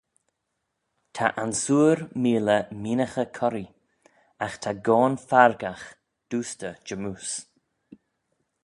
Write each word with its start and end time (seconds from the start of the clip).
Ta 1.15 1.25
ansoor 1.43 1.97
meeley 2.21 2.63
meeinaghey 2.81 3.29
corree: 3.37 3.73
agh 4.45 4.55
ta 4.61 4.71
goan 4.85 5.13
fargagh 5.29 5.85
doostey 6.29 6.75
jymmoose. 6.87 7.37